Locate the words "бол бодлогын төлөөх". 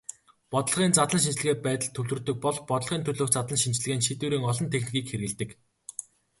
2.45-3.29